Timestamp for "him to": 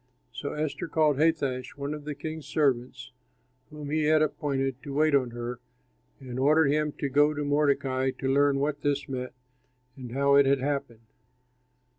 6.71-7.07